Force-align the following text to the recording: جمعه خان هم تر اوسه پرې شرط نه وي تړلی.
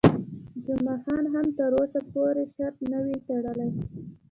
جمعه 0.65 0.95
خان 1.03 1.23
هم 1.33 1.45
تر 1.57 1.71
اوسه 1.79 1.99
پرې 2.13 2.43
شرط 2.55 2.77
نه 2.91 2.99
وي 3.03 3.15
تړلی. 3.27 3.69